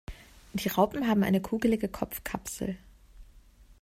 Die 0.53 0.67
Raupen 0.67 1.07
haben 1.07 1.23
eine 1.23 1.41
kugelige 1.43 1.87
Kopfkapsel. 1.87 2.75